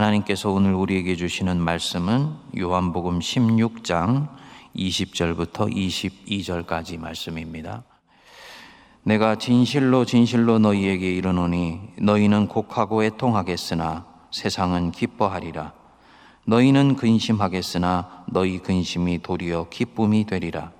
하나님께서 0.00 0.50
오늘 0.50 0.72
우리에게 0.72 1.14
주시는 1.14 1.60
말씀은 1.60 2.32
요한복음 2.58 3.18
16장 3.18 4.28
20절부터 4.74 5.70
22절까지 5.70 6.98
말씀입니다. 6.98 7.82
내가 9.02 9.34
진실로 9.34 10.06
진실로 10.06 10.58
너희에게 10.58 11.14
이르노니 11.14 11.80
너희는 11.98 12.48
곡하고 12.48 13.04
애통하겠으나 13.04 14.06
세상은 14.30 14.90
기뻐하리라. 14.90 15.74
너희는 16.46 16.96
근심하겠으나 16.96 18.24
너희 18.28 18.58
근심이 18.58 19.20
도리어 19.20 19.68
기쁨이 19.68 20.24
되리라. 20.24 20.72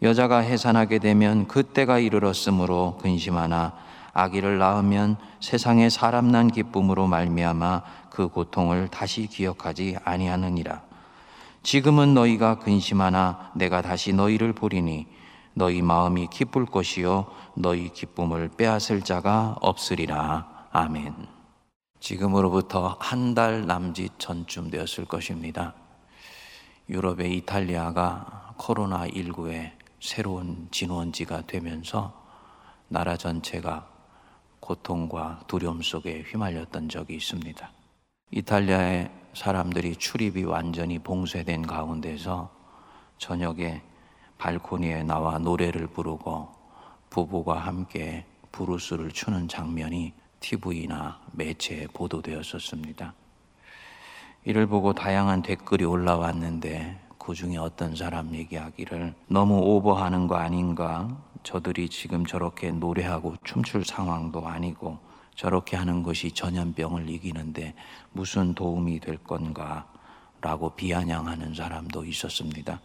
여자가 0.00 0.38
해산하게 0.38 1.00
되면 1.00 1.48
그때가 1.48 1.98
이르렀으므로 1.98 2.96
근심하나 3.02 3.74
아기를 4.14 4.58
낳으면 4.58 5.16
세상에 5.40 5.90
사람 5.90 6.32
난 6.32 6.48
기쁨으로 6.48 7.06
말미암아 7.06 8.07
그 8.18 8.26
고통을 8.26 8.88
다시 8.88 9.28
기억하지 9.28 9.96
아니하느니라. 10.02 10.82
지금은 11.62 12.14
너희가 12.14 12.58
근심하나 12.58 13.52
내가 13.54 13.80
다시 13.80 14.12
너희를 14.12 14.54
보리니 14.54 15.06
너희 15.54 15.82
마음이 15.82 16.26
기쁠 16.26 16.66
것이요 16.66 17.30
너희 17.54 17.92
기쁨을 17.92 18.48
빼앗을 18.56 19.02
자가 19.02 19.54
없으리라. 19.60 20.66
아멘. 20.72 21.14
지금으로부터 22.00 22.96
한 22.98 23.36
달 23.36 23.66
남짓 23.66 24.18
전쯤 24.18 24.70
되었을 24.70 25.04
것입니다. 25.04 25.74
유럽의 26.88 27.36
이탈리아가 27.36 28.52
코로나19의 28.58 29.74
새로운 30.00 30.66
진원지가 30.72 31.42
되면서 31.42 32.20
나라 32.88 33.16
전체가 33.16 33.86
고통과 34.58 35.38
두려움 35.46 35.82
속에 35.82 36.24
휘말렸던 36.26 36.88
적이 36.88 37.14
있습니다. 37.14 37.77
이탈리아의 38.30 39.10
사람들이 39.32 39.96
출입이 39.96 40.44
완전히 40.44 40.98
봉쇄된 40.98 41.66
가운데서 41.66 42.50
저녁에 43.16 43.80
발코니에 44.36 45.02
나와 45.02 45.38
노래를 45.38 45.86
부르고 45.86 46.48
부부가 47.08 47.58
함께 47.58 48.26
부르스를 48.52 49.12
추는 49.12 49.48
장면이 49.48 50.12
TV나 50.40 51.20
매체에 51.32 51.86
보도되었었습니다. 51.88 53.14
이를 54.44 54.66
보고 54.66 54.92
다양한 54.92 55.42
댓글이 55.42 55.84
올라왔는데 55.84 57.00
그 57.18 57.34
중에 57.34 57.56
어떤 57.56 57.96
사람 57.96 58.34
얘기하기를 58.34 59.14
너무 59.28 59.58
오버하는 59.58 60.26
거 60.26 60.36
아닌가? 60.36 61.08
저들이 61.42 61.88
지금 61.88 62.26
저렇게 62.26 62.70
노래하고 62.72 63.36
춤출 63.42 63.84
상황도 63.84 64.46
아니고 64.46 64.98
저렇게 65.38 65.76
하는 65.76 66.02
것이 66.02 66.32
전염병을 66.32 67.08
이기는데 67.08 67.72
무슨 68.10 68.54
도움이 68.54 68.98
될 68.98 69.18
건가? 69.18 69.86
라고 70.40 70.70
비아냥하는 70.70 71.54
사람도 71.54 72.04
있었습니다. 72.04 72.80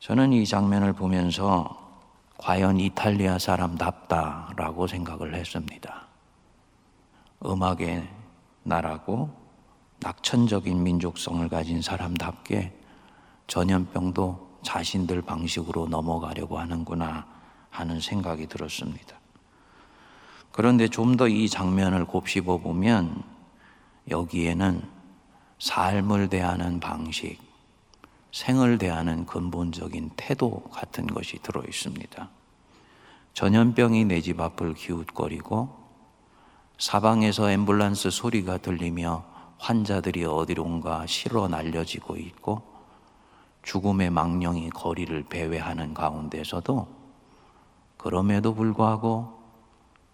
저는 0.00 0.32
이 0.32 0.44
장면을 0.44 0.92
보면서 0.92 1.88
과연 2.36 2.80
이탈리아 2.80 3.38
사람답다라고 3.38 4.88
생각을 4.88 5.36
했습니다. 5.36 6.08
음악의 7.44 8.08
나라고 8.64 9.30
낙천적인 10.00 10.82
민족성을 10.82 11.48
가진 11.48 11.80
사람답게 11.80 12.76
전염병도 13.46 14.58
자신들 14.62 15.22
방식으로 15.22 15.86
넘어가려고 15.86 16.58
하는구나 16.58 17.24
하는 17.70 18.00
생각이 18.00 18.48
들었습니다. 18.48 19.19
그런데 20.60 20.88
좀 20.88 21.16
더 21.16 21.26
이 21.26 21.48
장면을 21.48 22.04
곱씹어 22.04 22.58
보면 22.58 23.22
여기에는 24.10 24.82
삶을 25.58 26.28
대하는 26.28 26.80
방식, 26.80 27.38
생을 28.30 28.76
대하는 28.76 29.24
근본적인 29.24 30.10
태도 30.16 30.60
같은 30.70 31.06
것이 31.06 31.38
들어 31.40 31.62
있습니다. 31.66 32.28
전염병이 33.32 34.04
내 34.04 34.20
집 34.20 34.38
앞을 34.38 34.74
기웃거리고 34.74 35.74
사방에서 36.76 37.44
앰뷸런스 37.44 38.10
소리가 38.10 38.58
들리며 38.58 39.24
환자들이 39.56 40.26
어디론가 40.26 41.06
실어 41.06 41.48
날려지고 41.48 42.18
있고 42.18 42.60
죽음의 43.62 44.10
망령이 44.10 44.68
거리를 44.68 45.22
배회하는 45.22 45.94
가운데서도 45.94 46.86
그럼에도 47.96 48.54
불구하고 48.54 49.39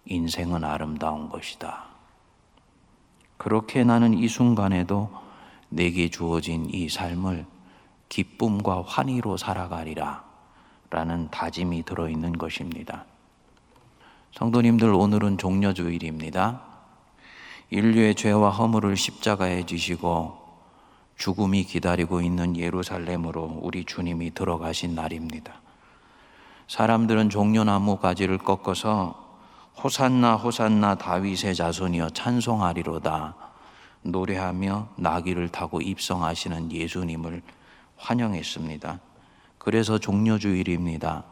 인생은 0.07 0.63
아름다운 0.63 1.29
것이다. 1.29 1.85
그렇게 3.37 3.83
나는 3.83 4.13
이 4.13 4.27
순간에도 4.27 5.11
내게 5.69 6.09
주어진 6.09 6.67
이 6.69 6.89
삶을 6.89 7.45
기쁨과 8.09 8.83
환희로 8.83 9.37
살아가리라 9.37 10.23
라는 10.89 11.29
다짐이 11.29 11.83
들어있는 11.83 12.37
것입니다. 12.37 13.05
성도님들 14.33 14.93
오늘은 14.93 15.37
종려주일입니다. 15.37 16.61
인류의 17.69 18.15
죄와 18.15 18.49
허물을 18.51 18.95
십자가에 18.95 19.65
지시고 19.65 20.47
죽음이 21.17 21.63
기다리고 21.63 22.21
있는 22.21 22.55
예루살렘으로 22.55 23.59
우리 23.61 23.83
주님이 23.83 24.33
들어가신 24.33 24.95
날입니다. 24.95 25.61
사람들은 26.67 27.29
종려나무 27.29 27.97
가지를 27.97 28.37
꺾어서 28.37 29.26
호산나 29.83 30.35
호산나 30.35 30.95
다윗의 30.95 31.53
자손이여 31.53 32.09
찬송하리로다 32.09 33.35
노래하며 34.01 34.89
나귀를 34.95 35.49
타고 35.49 35.81
입성하시는 35.81 36.71
예수님을 36.71 37.43
환영했습니다. 37.97 38.99
그래서 39.59 39.99
종려주일입니다. 39.99 41.25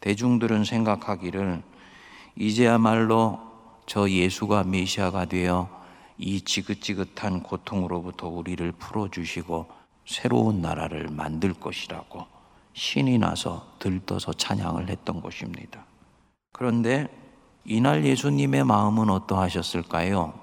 대중들은 0.00 0.64
생각하기를 0.64 1.62
이제야말로 2.36 3.40
저 3.86 4.08
예수가 4.08 4.64
메시아가 4.64 5.26
되어 5.26 5.68
이 6.16 6.40
지긋지긋한 6.40 7.42
고통으로부터 7.42 8.28
우리를 8.28 8.72
풀어주시고 8.72 9.66
새로운 10.06 10.62
나라를 10.62 11.08
만들 11.10 11.52
것이라고 11.52 12.26
신이 12.72 13.18
나서 13.18 13.66
들떠서 13.78 14.32
찬양을 14.32 14.88
했던 14.88 15.20
것입니다. 15.20 15.84
그런데 16.52 17.23
이날 17.66 18.04
예수님의 18.04 18.64
마음은 18.64 19.08
어떠하셨을까요? 19.08 20.34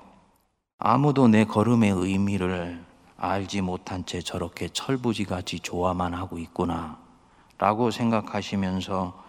아무도 0.80 1.28
내 1.28 1.46
걸음의 1.46 1.92
의미를 1.92 2.84
알지 3.16 3.62
못한 3.62 4.04
채 4.08 4.22
저렇게 4.22 4.70
철부지같이 4.70 5.60
좋아만 5.60 6.16
하고 6.16 6.40
있구나 6.40 6.98
라고 7.60 7.92
생각하시면서 7.92 9.24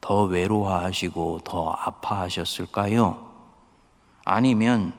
더 0.00 0.22
외로워하시고 0.22 1.40
더 1.42 1.70
아파하셨을까요? 1.70 3.28
아니면 4.24 4.92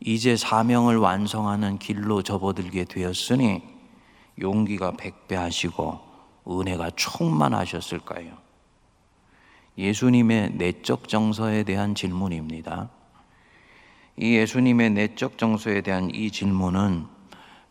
이제 0.00 0.36
사명을 0.36 0.96
완성하는 0.96 1.78
길로 1.78 2.22
접어들게 2.22 2.86
되었으니 2.86 3.62
용기가 4.40 4.90
백배하시고 4.96 6.00
은혜가 6.48 6.90
충만하셨을까요? 6.96 8.32
예수님의 9.78 10.52
내적 10.54 11.08
정서에 11.08 11.62
대한 11.62 11.94
질문입니다. 11.94 12.90
이 14.16 14.36
예수님의 14.36 14.90
내적 14.90 15.38
정서에 15.38 15.80
대한 15.80 16.10
이 16.14 16.30
질문은 16.30 17.06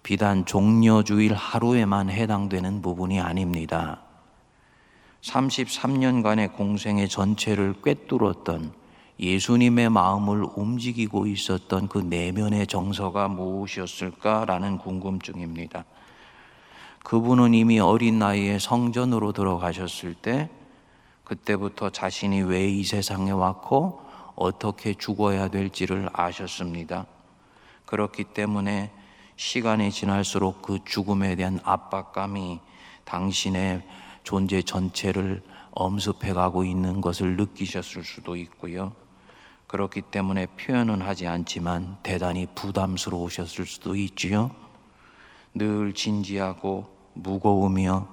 비단 0.03 0.45
종려주일 0.45 1.33
하루에만 1.33 2.09
해당되는 2.09 2.81
부분이 2.81 3.19
아닙니다. 3.19 4.01
33년간의 5.21 6.53
공생의 6.53 7.07
전체를 7.07 7.75
꿰뚫었던 7.83 8.73
예수님의 9.19 9.91
마음을 9.91 10.43
움직이고 10.55 11.27
있었던 11.27 11.87
그 11.87 11.99
내면의 11.99 12.65
정서가 12.65 13.27
무엇이었을까라는 13.27 14.79
궁금증입니다. 14.79 15.85
그분은 17.03 17.53
이미 17.53 17.79
어린 17.79 18.17
나이에 18.17 18.57
성전으로 18.57 19.31
들어가셨을 19.33 20.15
때 20.15 20.49
그때부터 21.31 21.91
자신이 21.91 22.41
왜 22.41 22.67
이 22.67 22.83
세상에 22.83 23.31
왔고 23.31 24.01
어떻게 24.35 24.93
죽어야 24.93 25.47
될지를 25.47 26.09
아셨습니다. 26.11 27.05
그렇기 27.85 28.25
때문에 28.25 28.91
시간이 29.37 29.91
지날수록 29.91 30.61
그 30.61 30.79
죽음에 30.83 31.37
대한 31.37 31.61
압박감이 31.63 32.59
당신의 33.05 33.81
존재 34.23 34.61
전체를 34.61 35.41
엄습해 35.71 36.33
가고 36.33 36.65
있는 36.65 36.99
것을 36.99 37.37
느끼셨을 37.37 38.03
수도 38.03 38.35
있고요. 38.35 38.91
그렇기 39.67 40.01
때문에 40.01 40.47
표현은 40.47 41.01
하지 41.01 41.27
않지만 41.27 41.95
대단히 42.03 42.45
부담스러우셨을 42.55 43.65
수도 43.65 43.95
있지요. 43.95 44.51
늘 45.53 45.93
진지하고 45.93 46.93
무거우며 47.13 48.07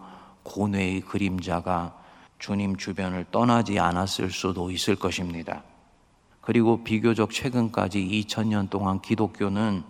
고뇌의 0.45 1.01
그림자가 1.01 1.98
주님 2.39 2.77
주변을 2.77 3.27
떠나지 3.31 3.79
않았을 3.79 4.31
수도 4.31 4.71
있을 4.71 4.97
것입니다. 4.97 5.65
그리고 6.41 6.83
비교적 6.83 7.31
최근까지 7.31 8.01
2000년 8.01 8.71
동안 8.71 9.01
기독교는 9.01 9.83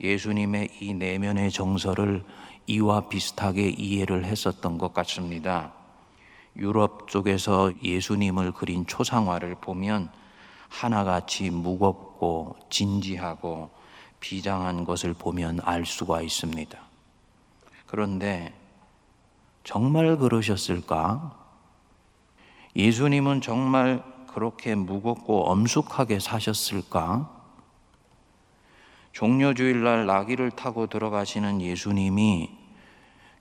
예수님의 0.00 0.70
이 0.80 0.94
내면의 0.94 1.50
정서를 1.50 2.24
이와 2.66 3.08
비슷하게 3.08 3.68
이해를 3.70 4.24
했었던 4.24 4.78
것 4.78 4.94
같습니다. 4.94 5.72
유럽 6.56 7.08
쪽에서 7.08 7.72
예수님을 7.82 8.52
그린 8.52 8.86
초상화를 8.86 9.56
보면 9.56 10.10
하나같이 10.68 11.50
무겁고 11.50 12.56
진지하고 12.70 13.70
비장한 14.20 14.84
것을 14.84 15.12
보면 15.12 15.60
알 15.64 15.84
수가 15.84 16.22
있습니다. 16.22 16.78
그런데 17.86 18.54
정말 19.64 20.16
그러셨을까? 20.16 21.41
예수님은 22.74 23.40
정말 23.40 24.02
그렇게 24.28 24.74
무겁고 24.74 25.50
엄숙하게 25.50 26.18
사셨을까? 26.20 27.30
종려주일날 29.12 30.06
나귀를 30.06 30.52
타고 30.52 30.86
들어가시는 30.86 31.60
예수님이 31.60 32.50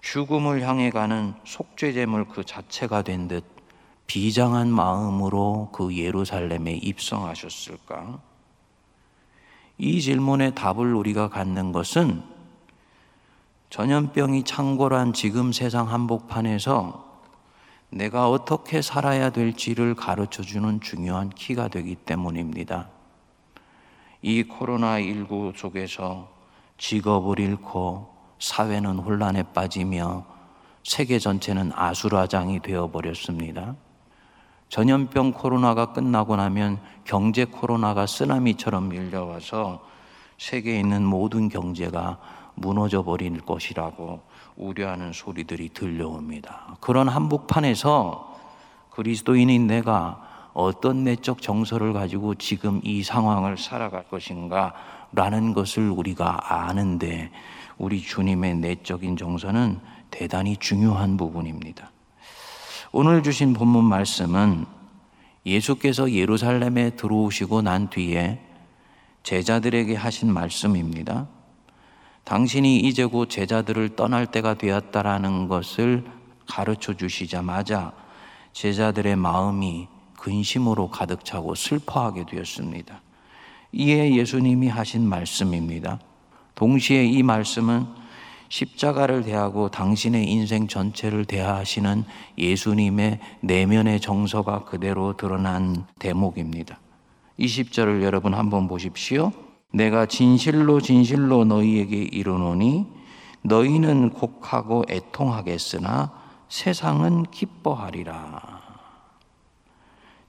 죽음을 0.02 0.62
향해 0.64 0.90
가는 0.90 1.34
속죄제물 1.46 2.28
그 2.28 2.44
자체가 2.44 3.04
된 3.04 3.28
듯 3.28 3.46
비장한 4.08 4.68
마음으로 4.68 5.70
그 5.72 5.96
예루살렘에 5.96 6.74
입성하셨을까? 6.74 8.20
이 9.78 10.02
질문에 10.02 10.54
답을 10.54 10.94
우리가 10.94 11.30
갖는 11.30 11.72
것은 11.72 12.22
전염병이 13.70 14.44
창궐한 14.44 15.14
지금 15.14 15.54
세상 15.54 15.90
한복판에서 15.90 17.11
내가 17.94 18.30
어떻게 18.30 18.82
살아야 18.82 19.32
될지를 19.32 19.96
가르쳐 19.96 20.44
주는 20.44 20.80
중요한 20.80 21.30
키가 21.30 21.68
되기 21.68 21.96
때문입니다. 21.96 22.88
이 24.22 24.44
코로나19 24.44 25.58
속에서 25.58 26.30
직업을 26.78 27.40
잃고 27.40 28.08
사회는 28.40 28.98
혼란에 29.00 29.44
빠지며 29.44 30.26
세계 30.86 31.20
전체는 31.20 31.72
아수라장이 31.76 32.62
되어버렸습니다. 32.62 33.76
전염병 34.70 35.34
코로나가 35.34 35.92
끝나고 35.92 36.38
나면 36.38 36.80
경제 37.04 37.44
코로나가 37.44 38.08
쓰나미처럼 38.08 38.88
밀려와서 38.88 39.86
세계에 40.38 40.80
있는 40.80 41.04
모든 41.04 41.50
경제가 41.50 42.20
무너져 42.56 43.04
버릴 43.04 43.42
것이라고 43.42 44.22
우려하는 44.56 45.14
소리들이 45.14 45.70
들려옵니다. 45.70 46.78
그런 46.80 47.08
한복판에서 47.08 48.40
그리스도인인 48.92 49.68
내가 49.68 50.50
어떤 50.54 51.04
내적 51.04 51.42
정서를 51.42 51.94
가지고 51.94 52.36
지금 52.36 52.82
이 52.84 53.04
상황을 53.04 53.58
살아갈 53.58 54.04
것인가 54.10 54.74
라는 55.14 55.54
것을 55.54 55.90
우리가 55.90 56.68
아는데 56.68 57.32
우리 57.78 58.02
주님의 58.02 58.56
내적인 58.56 59.18
정서는 59.18 59.80
대단히 60.10 60.58
중요한 60.58 61.18
부분입니다. 61.18 61.92
오늘 62.92 63.24
주신 63.24 63.54
본문 63.54 63.86
말씀은 63.86 64.66
예수께서 65.46 66.12
예루살렘에 66.12 66.92
들어오시고 66.92 67.62
난 67.62 67.90
뒤에 67.90 68.40
제자들에게 69.24 69.96
하신 69.96 70.32
말씀입니다. 70.32 71.28
당신이 72.32 72.78
이제 72.78 73.04
곧 73.04 73.30
제자들을 73.30 73.98
떠날 73.98 74.26
때가 74.26 74.54
되었다라는 74.54 75.50
것을 75.50 76.06
가르쳐 76.48 76.94
주시자마자 76.94 77.92
제자들의 78.54 79.18
마음이 79.18 79.90
근심으로 80.18 80.92
가득 80.92 81.26
차고 81.26 81.56
슬퍼하게 81.56 82.26
되었습니다. 82.26 83.02
이에 83.74 84.16
예수님이 84.16 84.70
하신 84.70 85.10
말씀입니다. 85.10 86.00
동시에 86.56 87.04
이 87.04 87.22
말씀은 87.22 87.86
십자가를 88.48 89.24
대하고 89.24 89.68
당신의 89.68 90.26
인생 90.32 90.70
전체를 90.70 91.26
대하시는 91.26 92.06
예수님의 92.38 93.20
내면의 93.42 94.00
정서가 94.00 94.64
그대로 94.64 95.18
드러난 95.18 95.86
대목입니다. 96.00 96.80
20절을 97.38 98.04
여러분 98.04 98.34
한번 98.34 98.70
보십시오. 98.70 99.34
내가 99.72 100.06
진실로 100.06 100.82
진실로 100.82 101.46
너희에게 101.46 101.98
이르노니 101.98 102.86
너희는 103.44 104.12
곡하고 104.12 104.86
애통하겠으나 104.90 106.12
세상은 106.50 107.24
기뻐하리라. 107.24 108.62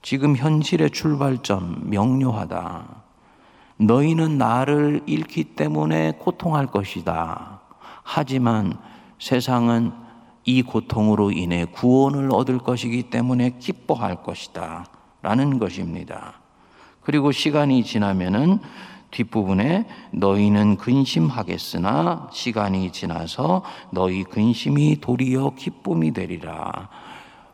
지금 0.01 0.37
현실의 0.37 0.91
출발점 0.91 1.91
명료하다. 1.91 3.03
너희는 3.79 4.39
나를 4.39 5.03
잃기 5.07 5.45
때문에 5.45 6.13
고통할 6.19 6.67
것이다. 6.67 7.61
하지만 8.03 8.79
세상은 9.19 9.93
이 10.45 10.63
고통으로 10.63 11.31
인해 11.31 11.65
구원을 11.67 12.31
얻을 12.33 12.59
것이기 12.59 13.05
때문에 13.05 13.59
기뻐할 13.59 14.23
것이다. 14.23 14.87
라는 15.23 15.59
것입니다. 15.59 16.35
그리고 17.03 17.31
시간이 17.31 17.85
지나면은 17.85 18.59
뒷부분에 19.13 19.87
너희는 20.11 20.77
근심하겠으나 20.77 22.29
시간이 22.33 22.91
지나서 22.91 23.63
너희 23.91 24.25
근심이 24.25 25.01
도리어 25.01 25.55
기쁨이 25.57 26.13
되리라. 26.13 26.89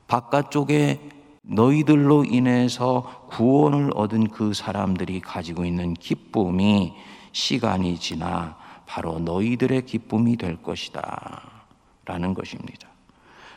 바깥쪽에 0.07 1.01
너희들로 1.43 2.25
인해서 2.25 3.27
구원을 3.31 3.91
얻은 3.95 4.29
그 4.29 4.55
사람들이 4.55 5.21
가지고 5.21 5.65
있는 5.65 5.95
기쁨이 5.95 6.95
시간이 7.33 7.99
지나 7.99 8.57
바로 8.87 9.19
너희들의 9.19 9.85
기쁨이 9.85 10.37
될 10.37 10.63
것이다. 10.63 11.43
라는 12.05 12.33
것입니다. 12.33 12.89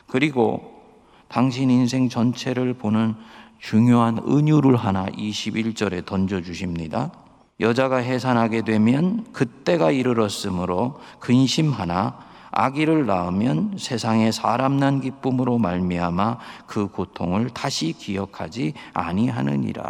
그리고 0.07 0.81
당신 1.29 1.69
인생 1.69 2.09
전체를 2.09 2.73
보는 2.73 3.15
중요한 3.59 4.17
은유를 4.27 4.75
하나 4.75 5.05
21절에 5.05 6.05
던져주십니다. 6.05 7.11
여자가 7.61 7.97
해산하게 7.97 8.63
되면 8.63 9.25
그때가 9.31 9.91
이르렀으므로 9.91 10.99
근심하나 11.19 12.17
아기를 12.49 13.05
낳으면 13.05 13.75
세상에 13.77 14.31
사람 14.31 14.77
난 14.77 14.99
기쁨으로 14.99 15.57
말미암아 15.59 16.37
그 16.65 16.87
고통을 16.87 17.51
다시 17.51 17.93
기억하지 17.93 18.73
아니하느니라. 18.93 19.85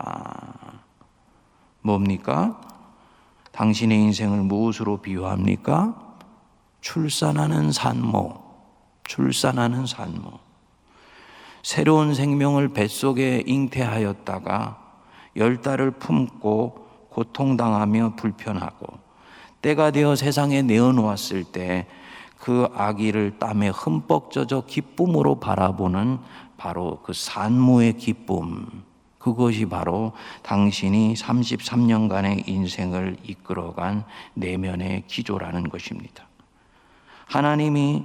뭡니까? 1.82 2.62
당신의 3.54 3.98
인생을 4.00 4.42
무엇으로 4.42 4.98
비유합니까? 4.98 5.96
출산하는 6.82 7.72
산모, 7.72 8.34
출산하는 9.06 9.86
산모. 9.86 10.40
새로운 11.64 12.14
생명을 12.14 12.70
뱃속에 12.70 13.44
잉태하였다가 13.46 14.78
열 15.38 15.62
달을 15.62 15.92
품고 15.92 16.91
고통당하며 17.12 18.16
불편하고 18.16 18.88
때가 19.62 19.92
되어 19.92 20.16
세상에 20.16 20.62
내어놓았을 20.64 21.44
때 21.46 21.88
그 22.42 22.68
아기를 22.74 23.38
땀에 23.38 23.70
흠뻑 23.70 24.32
젖어 24.32 24.66
기쁨으로 24.66 25.40
바라보는 25.40 26.18
바로 26.58 27.00
그 27.04 27.14
산모의 27.14 27.98
기쁨. 27.98 28.84
그것이 29.20 29.68
바로 29.68 30.14
당신이 30.42 31.14
33년간의 31.14 32.48
인생을 32.48 33.18
이끌어간 33.24 34.04
내면의 34.34 35.04
기조라는 35.06 35.70
것입니다. 35.70 36.26
하나님이 37.28 38.04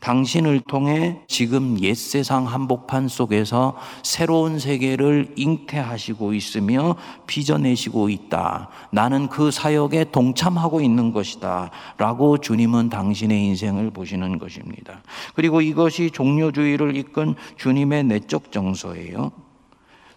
당신을 0.00 0.60
통해 0.60 1.20
지금 1.28 1.78
옛 1.80 1.94
세상 1.94 2.46
한복판 2.46 3.08
속에서 3.08 3.76
새로운 4.02 4.58
세계를 4.58 5.34
잉태하시고 5.36 6.32
있으며 6.32 6.96
빚어내시고 7.26 8.08
있다. 8.08 8.70
나는 8.90 9.28
그 9.28 9.50
사역에 9.50 10.06
동참하고 10.10 10.80
있는 10.80 11.12
것이다. 11.12 11.70
라고 11.98 12.38
주님은 12.38 12.88
당신의 12.88 13.44
인생을 13.44 13.90
보시는 13.90 14.38
것입니다. 14.38 15.02
그리고 15.34 15.60
이것이 15.60 16.10
종료주의를 16.10 16.96
이끈 16.96 17.34
주님의 17.56 18.04
내적 18.04 18.50
정서예요. 18.52 19.30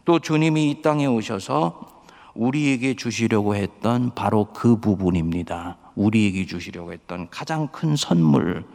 또 0.06 0.20
주님이 0.20 0.72
이 0.72 0.82
땅에 0.82 1.06
오셔서 1.06 2.04
우리에게 2.34 2.96
주시려고 2.96 3.56
했던 3.56 4.12
바로 4.16 4.48
그 4.54 4.80
부분입니다. 4.80 5.78
우리에게 5.96 6.46
주시려고 6.46 6.92
했던 6.92 7.30
가장 7.30 7.68
큰 7.68 7.96
선물, 7.96 8.66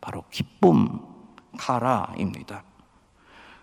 바로 0.00 0.24
기쁨, 0.30 1.00
카라입니다. 1.56 2.62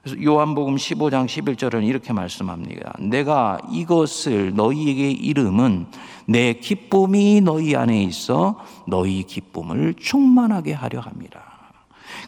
그래서 0.06 0.22
요한복음 0.24 0.76
15장 0.76 1.26
11절은 1.26 1.84
이렇게 1.84 2.14
말씀합니다. 2.14 2.94
내가 3.00 3.58
이것을 3.72 4.54
너희에게 4.54 5.10
이름은 5.10 5.88
내 6.28 6.54
기쁨이 6.54 7.42
너희 7.42 7.76
안에 7.76 8.04
있어 8.04 8.60
너희 8.88 9.24
기쁨을 9.24 9.96
충만하게 9.96 10.74
하려 10.74 11.00
합니다. 11.00 11.56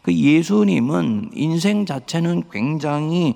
그 0.01 0.11
예수님은 0.11 1.31
인생 1.33 1.85
자체는 1.85 2.45
굉장히 2.51 3.35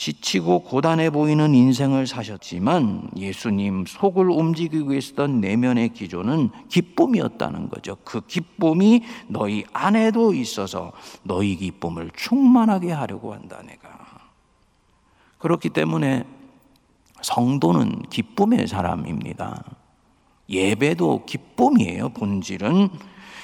지치고 0.00 0.60
고단해 0.60 1.10
보이는 1.10 1.54
인생을 1.54 2.06
사셨지만 2.06 3.10
예수님 3.18 3.84
속을 3.86 4.30
움직이고 4.30 4.94
있었던 4.94 5.42
내면의 5.42 5.90
기조는 5.90 6.48
기쁨이었다는 6.70 7.68
거죠. 7.68 7.98
그 8.02 8.22
기쁨이 8.22 9.02
너희 9.28 9.66
안에도 9.74 10.32
있어서 10.32 10.92
너희 11.22 11.54
기쁨을 11.56 12.12
충만하게 12.16 12.92
하려고 12.92 13.34
한다, 13.34 13.60
내가. 13.66 13.90
그렇기 15.36 15.68
때문에 15.68 16.24
성도는 17.20 18.00
기쁨의 18.08 18.68
사람입니다. 18.68 19.62
예배도 20.48 21.26
기쁨이에요, 21.26 22.08
본질은. 22.08 22.88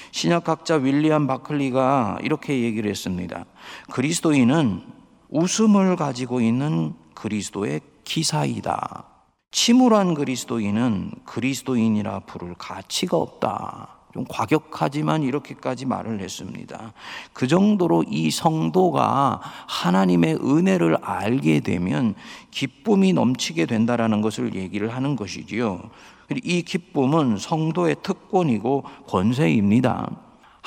신약학자 0.09 0.77
윌리엄 0.77 1.27
바클리가 1.27 2.17
이렇게 2.23 2.63
얘기를 2.63 2.89
했습니다. 2.89 3.45
그리스도인은 3.91 4.96
웃음을 5.29 5.95
가지고 5.95 6.41
있는 6.41 6.93
그리스도의 7.13 7.81
기사이다. 8.03 9.05
침울한 9.51 10.13
그리스도인은 10.13 11.11
그리스도인이라 11.25 12.21
부를 12.21 12.53
가치가 12.57 13.17
없다. 13.17 13.97
좀 14.13 14.25
과격하지만 14.27 15.23
이렇게까지 15.23 15.85
말을 15.85 16.21
했습니다. 16.21 16.93
그 17.33 17.47
정도로 17.47 18.03
이 18.07 18.31
성도가 18.31 19.41
하나님의 19.67 20.35
은혜를 20.35 20.97
알게 21.01 21.59
되면 21.59 22.15
기쁨이 22.51 23.13
넘치게 23.13 23.65
된다라는 23.65 24.21
것을 24.21 24.55
얘기를 24.55 24.93
하는 24.93 25.15
것이지요. 25.15 25.89
이 26.43 26.61
기쁨은 26.63 27.37
성도의 27.37 27.97
특권이고 28.01 28.83
권세입니다. 29.07 30.09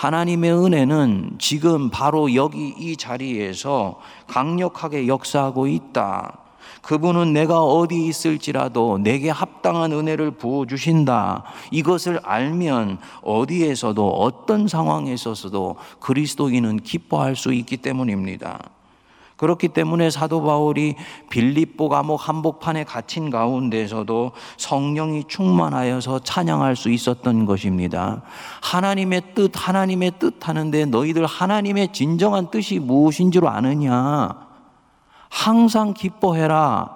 하나님의 0.00 0.50
은혜는 0.50 1.33
지금 1.38 1.90
바로 1.90 2.35
여기 2.35 2.69
이 2.69 2.97
자리에서 2.97 4.00
강력하게 4.28 5.07
역사하고 5.07 5.66
있다. 5.66 6.38
그분은 6.80 7.35
내가 7.35 7.62
어디 7.62 8.07
있을지라도 8.07 8.97
내게 8.97 9.28
합당한 9.28 9.92
은혜를 9.92 10.30
부어주신다. 10.30 11.45
이것을 11.71 12.19
알면 12.23 12.97
어디에서도 13.21 14.09
어떤 14.09 14.69
상황에 14.69 15.12
있어서도 15.12 15.76
그리스도인은 15.99 16.78
기뻐할 16.78 17.37
수 17.37 17.52
있기 17.52 17.76
때문입니다. 17.76 18.71
그렇기 19.41 19.69
때문에 19.69 20.11
사도 20.11 20.43
바울이 20.43 20.97
빌립보 21.31 21.89
감옥 21.89 22.29
한복판에 22.29 22.85
갇힌 22.85 23.31
가운데서도 23.31 24.33
성령이 24.59 25.25
충만하여서 25.29 26.19
찬양할 26.19 26.77
수 26.77 26.91
있었던 26.91 27.47
것입니다. 27.47 28.21
하나님의 28.61 29.23
뜻, 29.35 29.53
하나님의 29.55 30.13
뜻 30.19 30.47
하는데 30.47 30.85
너희들 30.85 31.25
하나님의 31.25 31.95
진정한 31.95 32.51
뜻이 32.51 32.79
무엇인 32.81 33.33
줄 33.33 33.47
아느냐? 33.47 34.29
항상 35.31 35.95
기뻐해라. 35.95 36.95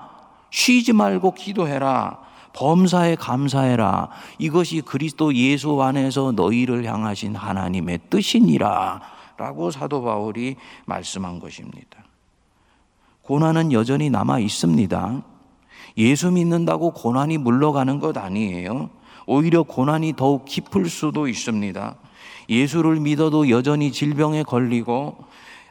쉬지 0.51 0.93
말고 0.93 1.33
기도해라. 1.33 2.19
범사에 2.53 3.15
감사해라. 3.15 4.11
이것이 4.39 4.83
그리스도 4.83 5.35
예수 5.35 5.83
안에서 5.83 6.33
너희를 6.33 6.85
향하신 6.85 7.37
하나님의 7.37 8.01
뜻이니라. 8.11 9.01
라고 9.39 9.71
사도 9.71 10.03
바울이 10.03 10.57
말씀한 10.85 11.41
것입니다. 11.41 12.05
고난은 13.25 13.73
여전히 13.73 14.11
남아 14.11 14.41
있습니다. 14.41 15.23
예수 15.97 16.31
믿는다고 16.31 16.91
고난이 16.91 17.39
물러가는 17.39 17.99
것 17.99 18.19
아니에요. 18.19 18.91
오히려 19.27 19.63
고난이 19.63 20.13
더욱 20.15 20.45
깊을 20.45 20.91
수도 20.91 21.27
있습니다. 21.27 21.95
예수를 22.51 23.01
믿어도 23.01 23.49
여전히 23.49 23.93
질병에 23.93 24.43
걸리고 24.43 25.17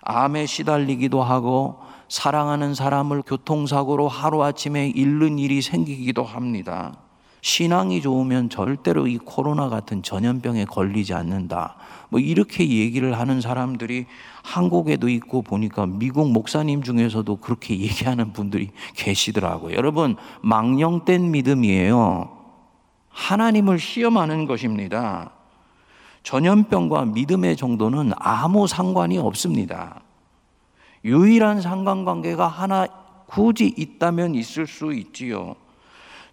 암에 0.01 0.47
시달리기도 0.47 1.21
하고 1.21 1.77
사랑하는 2.09 2.73
사람을 2.73 3.21
교통사고로 3.21 4.07
하루아침에 4.07 4.87
잃는 4.87 5.37
일이 5.37 5.61
생기기도 5.61 6.23
합니다. 6.23 7.02
신앙이 7.43 8.01
좋으면 8.01 8.49
절대로 8.49 9.05
이 9.05 9.17
코로나 9.17 9.67
같은 9.67 10.01
전염병에 10.01 10.63
걸리지 10.63 11.13
않는다. 11.13 11.75
뭐 12.07 12.21
이렇게 12.21 12.65
얘기를 12.65 13.19
하는 13.19 13.41
사람들이 13.41 14.05
한국에도 14.43 15.09
있고 15.09 15.41
보니까 15.41 15.85
미국 15.85 16.31
목사님 16.31 16.83
중에서도 16.83 17.35
그렇게 17.35 17.75
얘기하는 17.79 18.31
분들이 18.31 18.69
계시더라고요. 18.95 19.75
여러분, 19.75 20.15
망령된 20.41 21.31
믿음이에요. 21.31 22.29
하나님을 23.09 23.77
시험하는 23.77 24.45
것입니다. 24.45 25.31
전염병과 26.23 27.07
믿음의 27.07 27.57
정도는 27.57 28.13
아무 28.15 28.67
상관이 28.67 29.17
없습니다. 29.17 30.01
유일한 31.03 31.59
상관관계가 31.59 32.47
하나 32.47 32.87
굳이 33.27 33.73
있다면 33.75 34.33
있을 34.33 34.65
수 34.65 34.93
있지요. 34.93 35.57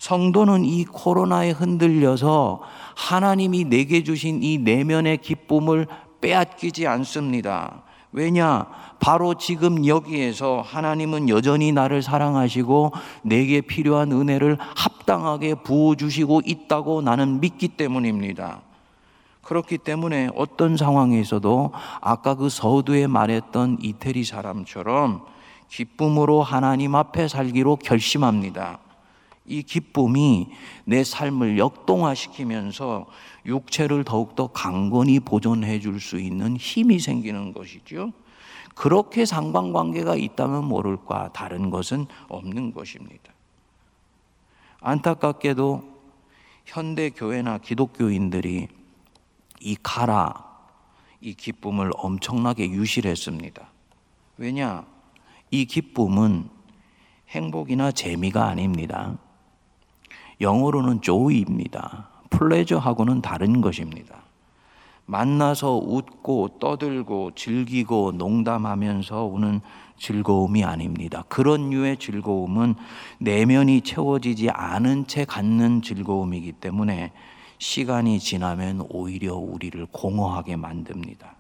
성도는 0.00 0.64
이 0.64 0.86
코로나에 0.86 1.50
흔들려서 1.50 2.62
하나님이 2.96 3.64
내게 3.64 4.02
주신 4.02 4.42
이 4.42 4.56
내면의 4.56 5.18
기쁨을 5.18 5.86
빼앗기지 6.22 6.86
않습니다. 6.86 7.82
왜냐? 8.10 8.66
바로 8.98 9.34
지금 9.34 9.86
여기에서 9.86 10.62
하나님은 10.66 11.28
여전히 11.28 11.70
나를 11.70 12.02
사랑하시고 12.02 12.92
내게 13.22 13.60
필요한 13.60 14.10
은혜를 14.10 14.56
합당하게 14.58 15.56
부어주시고 15.56 16.42
있다고 16.46 17.02
나는 17.02 17.40
믿기 17.40 17.68
때문입니다. 17.68 18.62
그렇기 19.42 19.78
때문에 19.78 20.30
어떤 20.34 20.78
상황에서도 20.78 21.72
아까 22.00 22.34
그 22.34 22.48
서두에 22.48 23.06
말했던 23.06 23.78
이태리 23.82 24.24
사람처럼 24.24 25.22
기쁨으로 25.68 26.42
하나님 26.42 26.94
앞에 26.94 27.28
살기로 27.28 27.76
결심합니다. 27.76 28.78
이 29.50 29.64
기쁨이 29.64 30.48
내 30.84 31.02
삶을 31.02 31.58
역동화시키면서 31.58 33.06
육체를 33.46 34.04
더욱더 34.04 34.46
강건히 34.46 35.18
보존해 35.18 35.80
줄 35.80 36.00
수 36.00 36.18
있는 36.18 36.56
힘이 36.56 37.00
생기는 37.00 37.52
것이죠. 37.52 38.12
그렇게 38.74 39.26
상관관계가 39.26 40.14
있다면 40.14 40.64
모를까 40.64 41.32
다른 41.32 41.68
것은 41.68 42.06
없는 42.28 42.72
것입니다. 42.72 43.32
안타깝게도 44.80 45.82
현대 46.64 47.10
교회나 47.10 47.58
기독교인들이 47.58 48.68
이 49.60 49.76
가라, 49.82 50.48
이 51.20 51.34
기쁨을 51.34 51.90
엄청나게 51.96 52.70
유실했습니다. 52.70 53.68
왜냐? 54.38 54.86
이 55.50 55.66
기쁨은 55.66 56.48
행복이나 57.28 57.90
재미가 57.90 58.46
아닙니다. 58.46 59.18
영어로는 60.40 61.02
joy입니다. 61.02 62.08
플레저하고는 62.30 63.20
다른 63.22 63.60
것입니다. 63.60 64.16
만나서 65.06 65.76
웃고 65.76 66.58
떠들고 66.60 67.32
즐기고 67.34 68.12
농담하면서 68.12 69.24
오는 69.24 69.60
즐거움이 69.98 70.64
아닙니다. 70.64 71.24
그런 71.28 71.70
류의 71.70 71.98
즐거움은 71.98 72.76
내면이 73.18 73.80
채워지지 73.82 74.50
않은 74.50 75.06
채 75.08 75.24
갖는 75.24 75.82
즐거움이기 75.82 76.52
때문에 76.52 77.12
시간이 77.58 78.20
지나면 78.20 78.86
오히려 78.88 79.34
우리를 79.34 79.84
공허하게 79.90 80.56
만듭니다. 80.56 81.34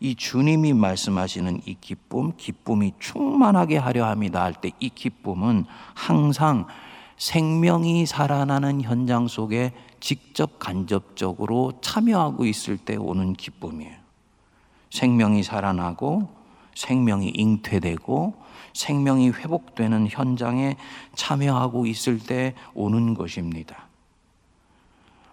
이 0.00 0.14
주님이 0.14 0.74
말씀하시는 0.74 1.62
이 1.64 1.76
기쁨, 1.80 2.32
기쁨이 2.36 2.92
충만하게 2.98 3.78
하려 3.78 4.04
합니다 4.06 4.42
할 4.44 4.54
때 4.54 4.70
이 4.78 4.90
기쁨은 4.90 5.64
항상 5.94 6.66
생명이 7.16 8.06
살아나는 8.06 8.82
현장 8.82 9.26
속에 9.26 9.72
직접 10.00 10.58
간접적으로 10.58 11.72
참여하고 11.80 12.44
있을 12.44 12.76
때 12.76 12.96
오는 12.96 13.32
기쁨이에요. 13.32 13.94
생명이 14.90 15.42
살아나고 15.42 16.28
생명이 16.74 17.32
잉태되고 17.34 18.34
생명이 18.74 19.30
회복되는 19.30 20.08
현장에 20.08 20.76
참여하고 21.14 21.86
있을 21.86 22.18
때 22.18 22.54
오는 22.74 23.14
것입니다. 23.14 23.86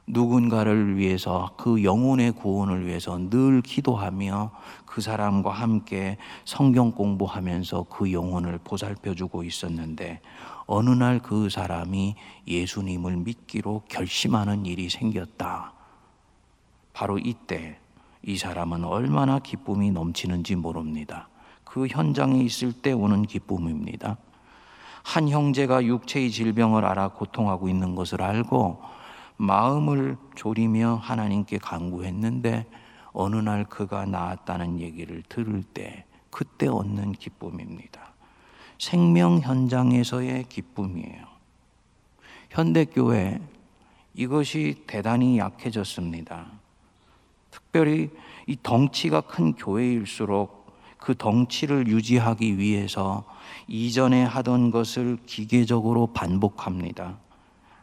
누군가를 0.07 0.97
위해서 0.97 1.51
그 1.57 1.83
영혼의 1.83 2.31
구원을 2.33 2.85
위해서 2.85 3.17
늘 3.29 3.61
기도하며 3.61 4.51
그 4.85 5.01
사람과 5.01 5.51
함께 5.51 6.17
성경 6.45 6.91
공부하면서 6.91 7.87
그 7.89 8.11
영혼을 8.11 8.59
보살펴 8.63 9.15
주고 9.15 9.43
있었는데 9.43 10.19
어느 10.65 10.89
날 10.91 11.19
그 11.19 11.49
사람이 11.49 12.15
예수님을 12.47 13.17
믿기로 13.17 13.83
결심하는 13.89 14.65
일이 14.65 14.89
생겼다. 14.89 15.73
바로 16.93 17.17
이때 17.17 17.79
이 18.21 18.37
사람은 18.37 18.83
얼마나 18.85 19.39
기쁨이 19.39 19.91
넘치는지 19.91 20.55
모릅니다. 20.55 21.27
그 21.63 21.87
현장에 21.87 22.39
있을 22.39 22.71
때 22.71 22.91
오는 22.91 23.23
기쁨입니다. 23.23 24.17
한 25.03 25.27
형제가 25.27 25.83
육체의 25.83 26.31
질병을 26.31 26.85
알아 26.85 27.09
고통하고 27.09 27.67
있는 27.67 27.95
것을 27.95 28.21
알고 28.21 28.81
마음을 29.37 30.17
졸이며 30.35 30.99
하나님께 31.01 31.57
간구했는데 31.57 32.65
어느 33.11 33.35
날 33.35 33.65
그가 33.65 34.05
나았다는 34.05 34.79
얘기를 34.79 35.23
들을 35.27 35.63
때 35.63 36.05
그때 36.29 36.67
얻는 36.67 37.13
기쁨입니다. 37.13 38.12
생명 38.77 39.39
현장에서의 39.39 40.45
기쁨이에요. 40.49 41.25
현대교회 42.49 43.39
이것이 44.13 44.83
대단히 44.85 45.37
약해졌습니다. 45.39 46.45
특별히 47.49 48.09
이 48.47 48.57
덩치가 48.61 49.21
큰 49.21 49.53
교회일수록 49.53 50.63
그 50.97 51.15
덩치를 51.17 51.87
유지하기 51.87 52.57
위해서 52.57 53.23
이전에 53.67 54.23
하던 54.23 54.71
것을 54.71 55.17
기계적으로 55.25 56.07
반복합니다. 56.07 57.17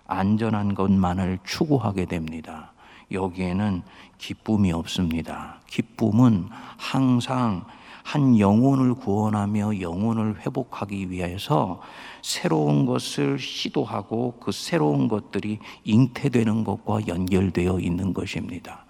안전한 0.07 0.75
것만을 0.75 1.39
추구하게 1.45 2.07
됩니다. 2.07 2.73
여기에는 3.13 3.83
기쁨이 4.19 4.73
없습니다. 4.73 5.61
기쁨은 5.67 6.49
항상 6.77 7.65
한 8.03 8.39
영혼을 8.39 8.95
구원하며 8.95 9.81
영혼을 9.81 10.41
회복하기 10.41 11.11
위해서 11.11 11.81
새로운 12.23 12.87
것을 12.87 13.39
시도하고 13.39 14.35
그 14.41 14.53
새로운 14.53 15.09
것들이 15.09 15.59
잉태되는 15.85 16.65
것과 16.65 17.07
연결되어 17.07 17.81
있는 17.81 18.13
것입니다. 18.13 18.85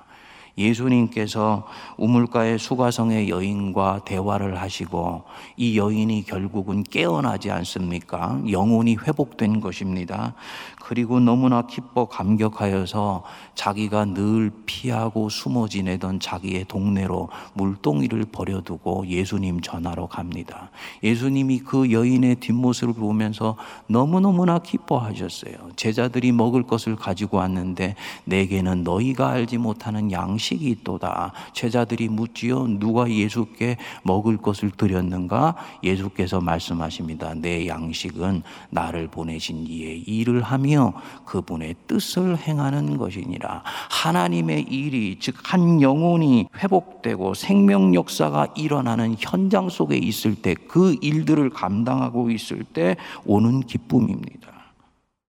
예수님께서 0.61 1.67
우물가의 1.97 2.59
수가성의 2.59 3.29
여인과 3.29 4.03
대화를 4.05 4.61
하시고 4.61 5.25
이 5.57 5.79
여인이 5.79 6.25
결국은 6.25 6.83
깨어나지 6.83 7.51
않습니까? 7.51 8.41
영혼이 8.49 8.97
회복된 8.97 9.61
것입니다. 9.61 10.35
그리고 10.83 11.21
너무나 11.21 11.63
기뻐 11.63 12.07
감격하여서 12.07 13.23
자기가 13.55 14.07
늘 14.07 14.51
피하고 14.67 15.29
숨어 15.29 15.69
지내던 15.69 16.21
자기의 16.21 16.65
동네로 16.67 17.29
물동이를 17.55 18.27
버려두고 18.33 19.07
예수님 19.07 19.61
전하러 19.61 20.07
갑니다. 20.07 20.71
예수님이 21.03 21.61
그 21.61 21.93
여인의 21.93 22.37
뒷모습을 22.37 22.95
보면서 22.95 23.57
너무너무나 23.87 24.59
기뻐하셨어요. 24.59 25.55
제자들이 25.77 26.33
먹을 26.33 26.65
것을 26.65 26.97
가지고 26.97 27.39
왔는데 27.39 27.95
내게는 28.25 28.83
너희가 28.83 29.31
알지 29.31 29.59
못하는 29.59 30.11
양식 30.11 30.50
이 30.53 30.71
있도다. 30.71 31.33
제자들이 31.53 32.09
묻지요. 32.09 32.67
누가 32.79 33.11
예수께 33.11 33.77
먹을 34.03 34.37
것을 34.37 34.71
드렸는가? 34.71 35.57
예수께서 35.83 36.41
말씀하십니다. 36.41 37.35
내 37.35 37.67
양식은 37.67 38.43
나를 38.71 39.09
보내신 39.09 39.67
이의 39.67 40.01
일을 40.01 40.43
하며 40.43 40.95
그분의 41.27 41.75
뜻을 41.87 42.39
행하는 42.39 42.97
것이니라. 42.97 43.63
하나님의 43.91 44.63
일이 44.63 45.19
즉 45.19 45.41
한 45.51 45.83
영혼이 45.83 46.47
회복되고 46.57 47.35
생명 47.35 47.93
역사가 47.95 48.55
일어나는 48.57 49.17
현장 49.19 49.69
속에 49.69 49.97
있을 49.97 50.37
때 50.37 50.55
그 50.69 50.97
일들을 51.01 51.51
감당하고 51.51 52.31
있을 52.31 52.63
때 52.63 52.97
오는 53.25 53.61
기쁨입니다. 53.61 54.49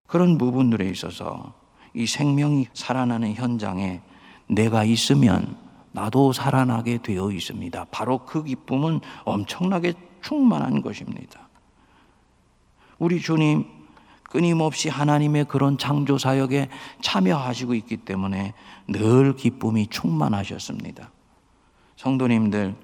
그런 0.06 0.38
부분들에 0.38 0.88
있어서 0.90 1.54
이 1.94 2.06
생명이 2.06 2.68
살아나는 2.74 3.34
현장에 3.34 4.00
내가 4.54 4.84
있으면 4.84 5.56
나도 5.92 6.32
살아나게 6.32 6.98
되어 6.98 7.30
있습니다. 7.30 7.86
바로 7.90 8.18
그 8.18 8.44
기쁨은 8.44 9.00
엄청나게 9.24 9.94
충만한 10.22 10.80
것입니다. 10.80 11.48
우리 12.98 13.20
주님 13.20 13.64
끊임없이 14.24 14.88
하나님의 14.88 15.44
그런 15.44 15.76
창조 15.76 16.16
사역에 16.16 16.68
참여하시고 17.02 17.74
있기 17.74 17.98
때문에 17.98 18.54
늘 18.88 19.36
기쁨이 19.36 19.88
충만하셨습니다. 19.88 21.10
성도님들, 21.96 22.74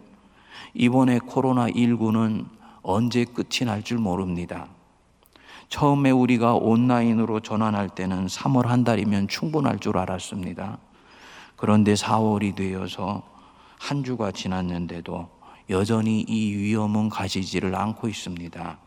이번에 0.74 1.18
코로나19는 1.20 2.46
언제 2.82 3.24
끝이 3.24 3.64
날 3.64 3.82
줄 3.82 3.98
모릅니다. 3.98 4.68
처음에 5.68 6.10
우리가 6.10 6.54
온라인으로 6.54 7.40
전환할 7.40 7.90
때는 7.90 8.26
3월 8.26 8.66
한 8.66 8.84
달이면 8.84 9.28
충분할 9.28 9.78
줄 9.78 9.98
알았습니다. 9.98 10.78
그런데 11.58 11.94
4월이 11.94 12.54
되어서 12.54 13.22
한 13.78 14.04
주가 14.04 14.30
지났는데도 14.30 15.28
여전히 15.70 16.20
이 16.20 16.54
위험은 16.54 17.08
가지지를 17.08 17.74
않고 17.74 18.08
있습니다. 18.08 18.78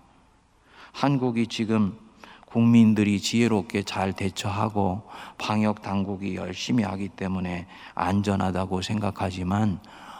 한국이 0.93 1.47
지금 1.47 1.97
국민들이 2.45 3.19
지혜롭게 3.19 3.83
잘 3.83 4.13
대처하고 4.13 5.03
방역 5.37 5.81
당국이 5.81 6.35
열심히 6.35 6.83
하기 6.83 7.09
때문에 7.09 7.67
안전하다고 7.93 8.81
생각하지만 8.81 9.79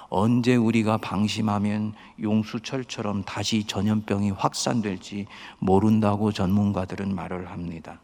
언제 0.09 0.57
우리가 0.57 0.97
방심하면 0.97 1.93
용수철처럼 2.21 3.23
다시 3.23 3.63
전염병이 3.63 4.31
확산될지 4.31 5.25
모른다고 5.59 6.33
전문가들은 6.33 7.15
말을 7.15 7.49
합니다. 7.49 8.01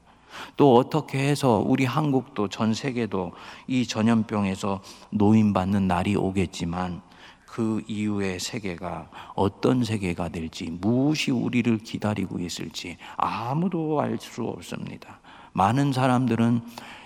또 0.56 0.76
어떻게 0.76 1.19
해서 1.19 1.63
우리 1.65 1.86
한국도 1.86 2.47
전 2.50 2.73
세계도 2.73 3.34
이 3.67 3.86
전염병에서 3.88 4.82
노인받는 5.12 5.88
날이 5.88 6.15
오겠지만 6.15 7.02
그 7.45 7.82
이후의 7.88 8.39
세계가 8.39 9.10
어떤 9.34 9.84
세계가 9.84 10.30
될지, 10.30 10.69
무엇이 10.69 11.32
우리를 11.32 11.78
기다리고 11.80 12.39
있을지 12.39 12.97
아무도 13.15 14.00
알 14.00 14.17
수 14.19 14.43
없습니다. 14.43 15.19
많은 15.54 15.91
사람들은 15.91 16.62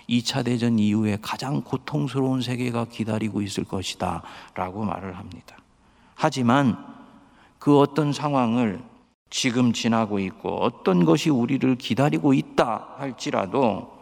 2차 0.10 0.44
대전 0.44 0.78
이후에 0.78 1.17
가장 1.22 1.62
고통스러운 1.62 2.41
세계가 2.41 2.86
기다리고 2.86 3.41
있을 3.41 3.63
것이다 3.63 4.24
라고 4.56 4.84
말을 4.84 5.17
합니다. 5.17 5.56
하지만 6.15 6.78
그 7.60 7.80
어떤 7.80 8.12
상황을 8.12 8.82
지금 9.32 9.72
지나고 9.72 10.20
있고 10.20 10.58
어떤 10.62 11.06
것이 11.06 11.30
우리를 11.30 11.76
기다리고 11.78 12.34
있다 12.34 12.89
할지라도 12.98 14.00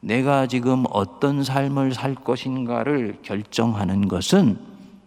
내가 0.00 0.46
지금 0.46 0.84
어떤 0.90 1.42
삶을 1.42 1.94
살 1.94 2.14
것인가를 2.14 3.18
결정하는 3.22 4.06
것은 4.06 4.58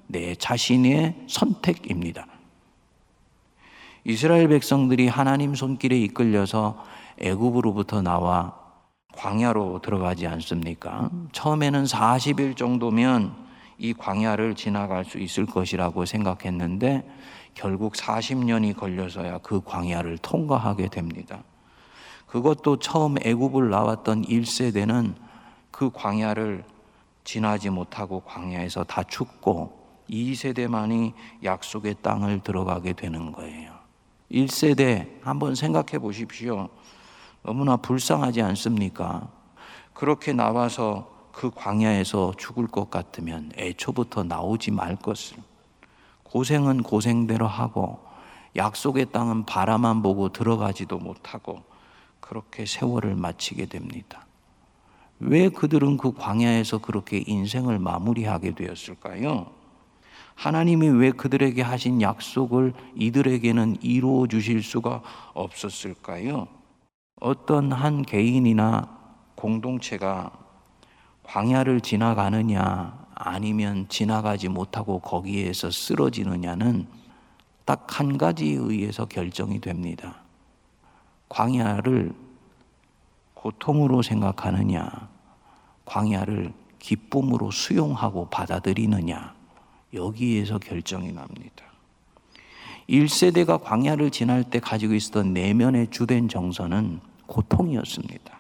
내 0.08 0.34
자신의 0.34 1.26
선택입니다. 1.28 2.26
이스라엘 4.04 4.48
백성들이 4.48 5.08
하나님 5.08 5.54
손길에 5.54 5.98
이끌려서 6.00 6.84
애굽으로부터 7.20 8.02
나와 8.02 8.56
광야로 9.14 9.82
들어가지 9.84 10.26
않습니까? 10.26 11.12
처음에는 11.32 11.84
40일 11.84 12.58
정도면 12.58 13.36
이 13.78 13.94
광야를 13.94 14.56
지나갈 14.56 15.06
수 15.06 15.20
있을 15.20 15.46
것이라고 15.46 16.06
생각했는데 16.06 17.08
결국 17.60 17.92
40년이 17.92 18.74
걸려서야 18.78 19.40
그 19.40 19.60
광야를 19.60 20.20
통과하게 20.20 20.88
됩니다. 20.88 21.44
그것도 22.26 22.80
처음 22.80 23.18
애굽을 23.22 23.70
나왔던 23.70 24.24
1세대는 24.24 25.14
그 25.70 25.90
광야를 25.92 26.64
지나지 27.26 27.70
못하고 27.70 28.22
광야에서 28.22 28.86
다 28.86 29.04
죽고 29.04 29.78
2세대만이 30.10 31.12
약속의 31.44 31.98
땅을 32.02 32.40
들어가게 32.44 32.94
되는 32.94 33.34
거예요. 33.34 33.74
1세대 34.32 35.22
한번 35.22 35.54
생각해 35.54 36.00
보십시오. 36.00 36.70
너무나 37.44 37.76
불쌍하지 37.76 38.42
않습니까? 38.42 39.28
그렇게 39.94 40.32
나와서 40.32 41.12
그 41.34 41.52
광야에서 41.54 42.36
죽을 42.38 42.68
것 42.68 42.90
같으면 42.90 43.52
애초부터 43.58 44.24
나오지 44.24 44.72
말 44.72 44.96
것을. 44.96 45.36
고생은 46.32 46.84
고생대로 46.84 47.48
하고 47.48 48.00
약속의 48.56 49.12
땅은 49.12 49.46
바라만 49.46 50.02
보고 50.02 50.30
들어가지도 50.30 50.98
못하고 51.00 51.64
그렇게 52.20 52.66
세월을 52.66 53.16
마치게 53.16 53.66
됩니다. 53.68 54.26
왜 55.20 55.50
그들은 55.50 55.98
그 55.98 56.14
광야에서 56.14 56.80
그렇게 56.80 57.24
인생을 57.26 57.80
마무리하게 57.80 58.56
되었을까요? 58.56 59.52
하나님이 60.36 60.88
왜 60.88 61.12
그들에게 61.12 61.62
하신 61.62 62.02
약속을 62.02 62.74
이들에게는 62.96 63.78
이루어 63.82 64.28
주실 64.28 64.64
수가 64.64 65.02
없었을까요? 65.34 66.48
어떤 67.20 67.74
한 67.74 68.04
개인이나 68.04 68.88
공동체가 69.36 70.32
광야를 71.24 71.82
지나가느냐 71.82 73.09
아니면 73.20 73.86
지나가지 73.90 74.48
못하고 74.48 75.00
거기에서 75.00 75.70
쓰러지느냐는 75.70 76.88
딱 77.66 78.00
한 78.00 78.18
가지에 78.18 78.56
의해서 78.56 79.06
결정이 79.06 79.60
됩니다. 79.60 80.22
광야를 81.28 82.14
고통으로 83.34 84.02
생각하느냐, 84.02 85.10
광야를 85.84 86.54
기쁨으로 86.80 87.52
수용하고 87.52 88.30
받아들이느냐, 88.30 89.36
여기에서 89.94 90.60
결정이 90.60 91.12
납니다. 91.12 91.66
1세대가 92.88 93.62
광야를 93.62 94.12
지날 94.12 94.46
때 94.46 94.62
가지고 94.62 94.94
있었던 94.94 95.34
내면의 95.34 95.90
주된 95.92 96.30
정서는 96.30 97.02
고통이었습니다. 97.28 98.40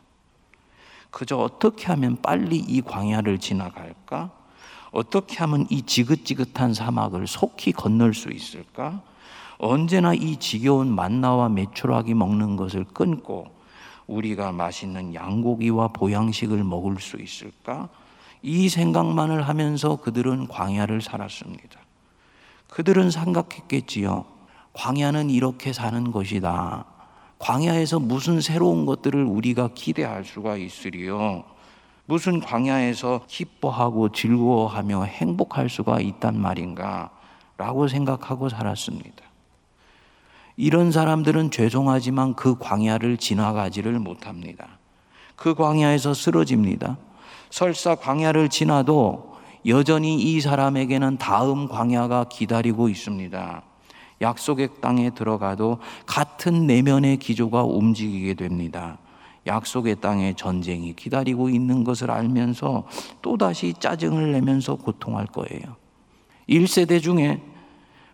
그저 1.12 1.38
어떻게 1.38 1.88
하면 1.88 2.22
빨리 2.22 2.58
이 2.58 2.82
광야를 2.82 3.40
지나갈까? 3.40 4.32
어떻게 4.92 5.38
하면 5.38 5.68
이 5.70 5.84
지긋지긋한 5.84 6.74
사막을 6.74 7.28
속히 7.28 7.72
건널 7.72 8.14
수 8.14 8.30
있을까? 8.30 9.02
언제나 9.58 10.14
이 10.14 10.38
지겨운 10.38 10.94
만나와 10.94 11.50
메추라기 11.50 12.14
먹는 12.14 12.56
것을 12.56 12.86
끊고 12.86 13.48
우리가 14.08 14.52
맛있는 14.52 15.14
양고기와 15.14 15.90
보양식을 15.90 16.64
먹을 16.64 17.00
수 17.00 17.18
있을까? 17.18 17.90
이 18.42 18.70
생각만을 18.70 19.48
하면서 19.48 19.98
그들은 19.98 20.48
광야를 20.48 21.02
살았습니다. 21.02 21.80
그들은 22.70 23.12
생각했겠지요. 23.12 24.26
광야는 24.74 25.30
이렇게 25.30 25.74
사는 25.74 26.12
것이다. 26.12 26.86
광야에서 27.40 28.00
무슨 28.00 28.42
새로운 28.42 28.86
것들을 28.86 29.24
우리가 29.24 29.70
기대할 29.74 30.24
수가 30.26 30.58
있으리요. 30.58 31.44
무슨 32.10 32.40
광야에서 32.40 33.22
기뻐하고 33.28 34.10
즐거워하며 34.10 35.04
행복할 35.04 35.70
수가 35.70 36.00
있단 36.00 36.42
말인가? 36.42 37.12
라고 37.56 37.88
생각하고 37.88 38.50
살았습니다. 38.50 39.24
이런 40.58 40.92
사람들은 40.92 41.52
죄송하지만 41.52 42.34
그 42.34 42.58
광야를 42.58 43.18
지나가지를 43.18 44.00
못합니다. 44.00 44.80
그 45.36 45.54
광야에서 45.54 46.16
쓰러집니다. 46.16 46.98
설사 47.52 47.94
광야를 47.94 48.50
지나도 48.50 49.36
여전히 49.68 50.16
이 50.16 50.42
사람에게는 50.42 51.20
다음 51.20 51.68
광야가 51.68 52.24
기다리고 52.24 52.90
있습니다. 52.90 53.62
약속의 54.20 54.70
땅에 54.82 55.12
들어가도 55.12 55.78
같은 56.08 56.66
내면의 56.66 57.18
기조가 57.18 57.66
움직이게 57.66 58.34
됩니다. 58.34 58.98
약속의 59.48 60.02
땅에 60.02 60.34
전쟁이 60.34 60.94
기다리고 60.96 61.50
있는 61.50 61.84
것을 61.84 62.12
알면서 62.12 62.88
또다시 63.22 63.74
짜증을 63.80 64.32
내면서 64.32 64.76
고통할 64.76 65.26
거예요. 65.28 65.76
1세대 66.48 67.02
중에 67.02 67.42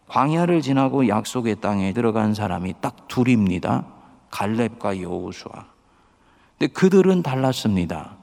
광야를 0.07 0.61
지나고 0.61 1.07
약속의 1.07 1.61
땅에 1.61 1.93
들어간 1.93 2.33
사람이 2.33 2.75
딱 2.81 3.07
둘입니다. 3.07 3.85
갈렙과 4.29 5.01
여호수아. 5.01 5.65
근데 6.57 6.71
그들은 6.71 7.23
달랐습니다. 7.23 8.17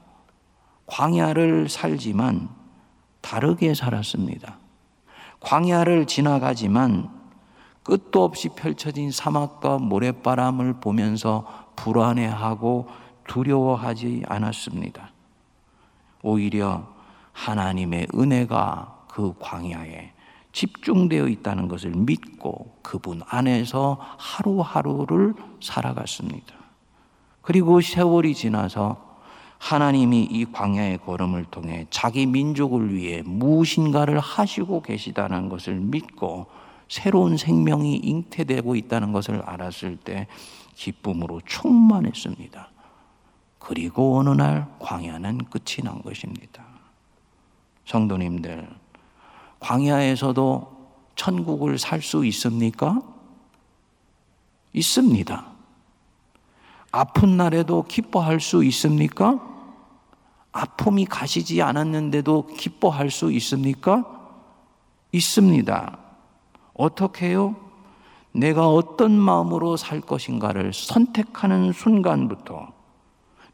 광야를 0.85 1.69
살지만 1.69 2.49
다르게 3.21 3.73
살았습니다. 3.73 4.57
광야를 5.39 6.07
지나가지만 6.07 7.09
끝도 7.83 8.23
없이 8.23 8.49
펼쳐진 8.49 9.11
사막과 9.11 9.77
모래바람을 9.77 10.79
보면서 10.79 11.45
불안해하고 11.75 12.87
두려워하지 13.27 14.23
않았습니다. 14.27 15.11
오히려 16.21 16.87
하나님의 17.33 18.07
은혜가 18.13 19.05
그 19.07 19.33
광야에 19.39 20.11
집중되어 20.51 21.27
있다는 21.27 21.67
것을 21.67 21.91
믿고 21.91 22.75
그분 22.81 23.21
안에서 23.27 23.97
하루하루를 24.17 25.33
살아갔습니다. 25.61 26.53
그리고 27.41 27.81
세월이 27.81 28.35
지나서 28.35 29.13
하나님이 29.57 30.27
이 30.29 30.45
광야의 30.45 30.99
걸음을 30.99 31.45
통해 31.45 31.87
자기 31.89 32.25
민족을 32.25 32.93
위해 32.93 33.21
무엇인가를 33.25 34.19
하시고 34.19 34.81
계시다는 34.81 35.49
것을 35.49 35.75
믿고 35.75 36.47
새로운 36.87 37.37
생명이 37.37 37.97
잉태되고 37.97 38.75
있다는 38.75 39.11
것을 39.11 39.41
알았을 39.41 39.97
때 39.97 40.27
기쁨으로 40.75 41.41
충만했습니다. 41.45 42.69
그리고 43.59 44.17
어느 44.17 44.29
날 44.29 44.67
광야는 44.79 45.45
끝이 45.45 45.83
난 45.83 46.01
것입니다. 46.01 46.63
성도님들, 47.85 48.69
광야에서도 49.59 50.73
천국을 51.15 51.77
살 51.77 52.01
수 52.01 52.25
있습니까? 52.25 53.01
있습니다. 54.73 55.45
아픈 56.91 57.37
날에도 57.37 57.83
기뻐할 57.83 58.39
수 58.39 58.63
있습니까? 58.65 59.39
아픔이 60.51 61.05
가시지 61.05 61.61
않았는데도 61.61 62.47
기뻐할 62.57 63.09
수 63.09 63.31
있습니까? 63.31 64.05
있습니다. 65.11 66.02
어떻게 66.73 67.27
해요? 67.27 67.55
내가 68.31 68.67
어떤 68.67 69.11
마음으로 69.11 69.77
살 69.77 70.01
것인가를 70.01 70.73
선택하는 70.73 71.71
순간부터 71.71 72.73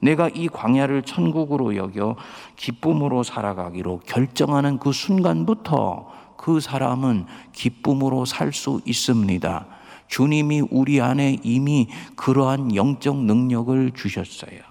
내가 0.01 0.29
이 0.29 0.47
광야를 0.47 1.03
천국으로 1.03 1.75
여겨 1.75 2.15
기쁨으로 2.55 3.23
살아가기로 3.23 3.99
결정하는 4.05 4.79
그 4.79 4.93
순간부터 4.93 6.09
그 6.37 6.61
사람은 6.61 7.25
기쁨으로 7.51 8.23
살 8.23 8.53
수 8.53 8.79
있습니다. 8.85 9.67
주님이 10.07 10.61
우리 10.71 11.01
안에 11.01 11.37
이미 11.43 11.89
그러한 12.15 12.75
영적 12.75 13.17
능력을 13.25 13.91
주셨어요. 13.91 14.61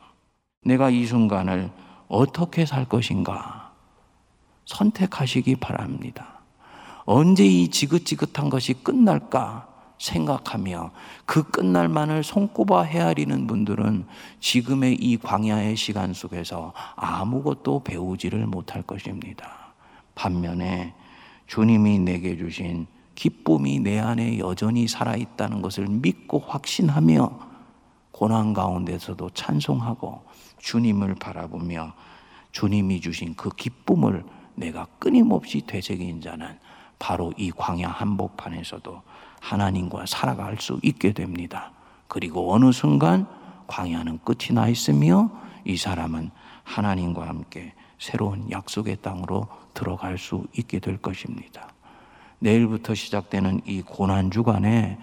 내가 0.64 0.88
이 0.90 1.04
순간을 1.04 1.70
어떻게 2.08 2.64
살 2.64 2.86
것인가 2.86 3.72
선택하시기 4.64 5.56
바랍니다. 5.56 6.37
언제 7.10 7.42
이 7.46 7.68
지긋지긋한 7.68 8.50
것이 8.50 8.74
끝날까 8.74 9.66
생각하며 9.98 10.90
그 11.24 11.42
끝날만을 11.42 12.22
손꼽아 12.22 12.82
헤아리는 12.82 13.46
분들은 13.46 14.04
지금의 14.40 14.96
이 14.96 15.16
광야의 15.16 15.74
시간 15.74 16.12
속에서 16.12 16.74
아무것도 16.96 17.82
배우지를 17.84 18.46
못할 18.46 18.82
것입니다. 18.82 19.72
반면에 20.14 20.92
주님이 21.46 21.98
내게 22.00 22.36
주신 22.36 22.86
기쁨이 23.14 23.80
내 23.80 23.98
안에 23.98 24.38
여전히 24.38 24.86
살아있다는 24.86 25.62
것을 25.62 25.86
믿고 25.86 26.40
확신하며 26.40 27.40
고난 28.10 28.52
가운데서도 28.52 29.30
찬송하고 29.30 30.24
주님을 30.58 31.14
바라보며 31.14 31.94
주님이 32.52 33.00
주신 33.00 33.34
그 33.34 33.48
기쁨을 33.48 34.26
내가 34.56 34.86
끊임없이 34.98 35.62
되새긴 35.66 36.20
자는 36.20 36.58
바로 36.98 37.32
이 37.36 37.50
광야 37.50 37.88
한복판에서도 37.88 39.02
하나님과 39.40 40.06
살아갈 40.06 40.56
수 40.58 40.80
있게 40.82 41.12
됩니다. 41.12 41.72
그리고 42.08 42.52
어느 42.52 42.72
순간 42.72 43.26
광야는 43.66 44.20
끝이 44.24 44.52
나 44.52 44.68
있으며 44.68 45.30
이 45.64 45.76
사람은 45.76 46.30
하나님과 46.64 47.26
함께 47.26 47.74
새로운 47.98 48.50
약속의 48.50 48.98
땅으로 49.02 49.48
들어갈 49.74 50.18
수 50.18 50.46
있게 50.56 50.78
될 50.78 50.96
것입니다. 50.98 51.68
내일부터 52.40 52.94
시작되는 52.94 53.62
이 53.66 53.82
고난 53.82 54.30
주간에 54.30 54.98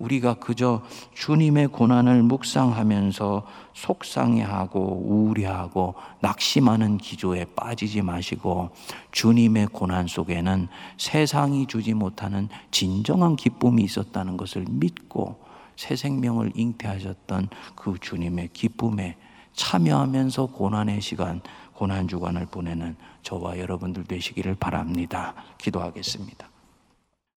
우리가 0.00 0.34
그저 0.34 0.82
주님의 1.14 1.68
고난을 1.68 2.22
묵상하면서 2.24 3.46
속상해하고 3.74 5.04
우울해하고 5.06 5.94
낙심하는 6.20 6.98
기조에 6.98 7.44
빠지지 7.54 8.02
마시고 8.02 8.70
주님의 9.12 9.68
고난 9.68 10.06
속에는 10.06 10.68
세상이 10.96 11.66
주지 11.66 11.94
못하는 11.94 12.48
진정한 12.70 13.36
기쁨이 13.36 13.82
있었다는 13.84 14.36
것을 14.36 14.64
믿고 14.68 15.38
새 15.76 15.96
생명을 15.96 16.52
잉태하셨던 16.54 17.48
그 17.76 17.96
주님의 18.00 18.50
기쁨에 18.52 19.16
참여하면서 19.52 20.46
고난의 20.46 21.00
시간, 21.00 21.40
고난 21.74 22.08
주간을 22.08 22.46
보내는 22.46 22.96
저와 23.22 23.58
여러분들 23.58 24.04
되시기를 24.04 24.54
바랍니다. 24.54 25.34
기도하겠습니다. 25.58 26.48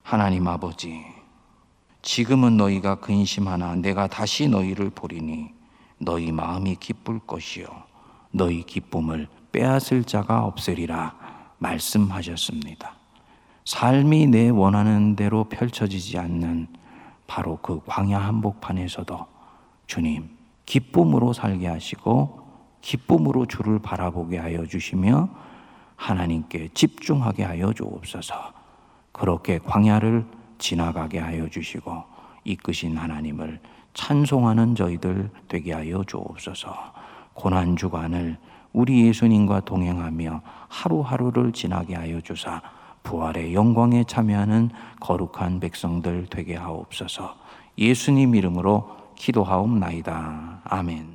하나님 0.04 0.48
아버지, 0.48 1.02
지금은 2.04 2.58
너희가 2.58 2.96
근심하나 2.96 3.76
내가 3.76 4.08
다시 4.08 4.50
너희를 4.50 4.90
보리니 4.90 5.50
너희 6.00 6.34
마음이 6.34 6.76
기쁠 6.76 7.20
것이요 7.20 7.66
너희 8.32 8.64
기쁨을 8.64 9.28
빼앗을 9.54 10.04
자가 10.04 10.44
없으리라 10.44 11.16
말씀하셨습니다. 11.60 12.96
삶이 13.64 14.28
내 14.28 14.50
원하는 14.50 15.16
대로 15.16 15.46
펼쳐지지 15.46 16.20
않는 16.20 16.68
바로 17.26 17.58
그 17.62 17.80
광야 17.86 18.20
한복판에서도 18.20 19.26
주님 19.88 20.30
기쁨으로 20.66 21.32
살게 21.32 21.68
하시고 21.68 22.42
기쁨으로 22.82 23.46
주를 23.46 23.80
바라보게 23.80 24.38
하여 24.40 24.66
주시며 24.66 25.30
하나님께 25.96 26.72
집중하게 26.74 27.44
하여 27.44 27.72
주옵소서. 27.72 28.36
그렇게 29.14 29.60
광야를 29.60 30.26
지나가게 30.64 31.20
하여 31.20 31.50
주시고 31.50 32.04
이끄신 32.46 32.96
하나님을 32.96 33.60
찬송하는 33.94 34.76
저희들 34.76 35.30
되게 35.50 35.74
하여 35.74 36.04
주옵소서. 36.06 36.74
고난 37.34 37.76
주간을 37.76 38.38
우리 38.72 39.06
예수님과 39.08 39.60
동행하며 39.62 40.42
하루하루를 40.70 41.52
지나게 41.52 41.96
하여 41.96 42.22
주사 42.22 42.62
부활의 43.04 43.54
영광에 43.54 44.06
참여하는 44.06 44.70
거룩한 45.02 45.60
백성들 45.60 46.28
되게 46.30 46.56
하옵소서. 46.56 47.36
예수님 47.78 48.34
이름으로 48.34 48.90
기도하옵나이다. 49.16 50.62
아멘. 50.64 51.13